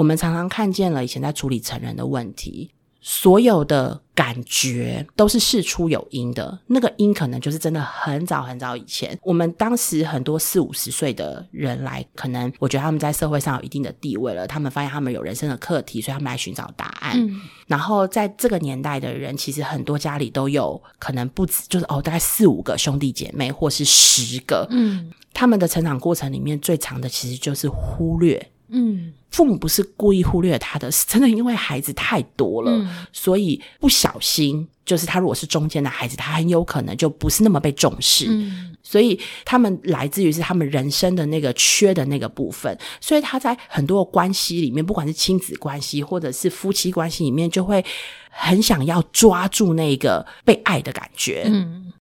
[0.00, 2.70] 我们常常看见了以前在处理成人的问题。
[3.02, 17.18] 所有的感觉都是事出有因的，那个因可能就是真的很早很早以前，我们当时很多四五十岁的人来，可能我觉得他们在社会上有一定的地位了，他们发现他们有人生的课题，所以他们来寻找答案。
[17.66, 24.66] 然后在这个年代的人，其实很多家里都有可能不止，就是哦，大概四五个兄弟姐妹，或是十个。
[24.70, 28.50] 嗯，他们的成长过程里面最长的其实就是忽略。
[28.70, 38.26] 嗯，父母不是故意忽略他的，是真的因为孩子太多了，所以不小心，就是他如果是中间的孩子，他很有可能就不是那么被重视。
[38.28, 47.84] 嗯，所以他们来自于是他们人生的那个缺的那个部分，所以他在很多关系里面，不管是亲子关系或者是夫妻关系里面，就会
[48.30, 51.44] 很想要抓住那个被爱的感觉。
[51.46, 51.92] 嗯。